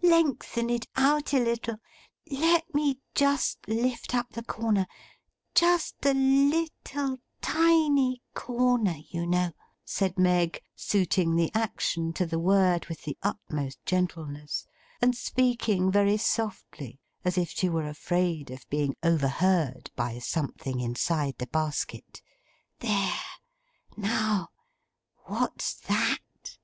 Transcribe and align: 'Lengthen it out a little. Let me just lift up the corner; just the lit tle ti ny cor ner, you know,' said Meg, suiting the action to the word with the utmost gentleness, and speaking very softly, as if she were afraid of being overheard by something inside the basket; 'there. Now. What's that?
'Lengthen 0.00 0.70
it 0.70 0.86
out 0.94 1.32
a 1.34 1.40
little. 1.40 1.74
Let 2.30 2.72
me 2.72 3.00
just 3.16 3.58
lift 3.66 4.14
up 4.14 4.30
the 4.30 4.44
corner; 4.44 4.86
just 5.56 6.00
the 6.02 6.14
lit 6.14 6.70
tle 6.84 7.18
ti 7.42 7.88
ny 7.90 8.18
cor 8.32 8.78
ner, 8.78 8.98
you 9.10 9.26
know,' 9.26 9.54
said 9.84 10.16
Meg, 10.16 10.62
suiting 10.76 11.34
the 11.34 11.50
action 11.52 12.12
to 12.12 12.26
the 12.26 12.38
word 12.38 12.86
with 12.86 13.02
the 13.02 13.18
utmost 13.24 13.84
gentleness, 13.84 14.68
and 15.02 15.16
speaking 15.16 15.90
very 15.90 16.16
softly, 16.16 17.00
as 17.24 17.36
if 17.36 17.48
she 17.50 17.68
were 17.68 17.88
afraid 17.88 18.52
of 18.52 18.70
being 18.70 18.94
overheard 19.02 19.90
by 19.96 20.20
something 20.20 20.78
inside 20.78 21.36
the 21.38 21.48
basket; 21.48 22.22
'there. 22.78 23.14
Now. 23.96 24.50
What's 25.24 25.74
that? 25.74 26.56